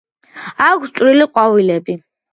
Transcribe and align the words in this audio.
აქვს 0.69 0.95
წვრილი 1.01 1.27
ყვავილები. 1.37 1.97